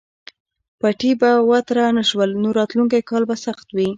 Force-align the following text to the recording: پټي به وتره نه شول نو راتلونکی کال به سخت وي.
پټي 0.79 1.11
به 1.21 1.31
وتره 1.49 1.85
نه 1.97 2.03
شول 2.09 2.29
نو 2.41 2.49
راتلونکی 2.59 3.01
کال 3.09 3.23
به 3.29 3.35
سخت 3.45 3.67
وي. 3.75 3.87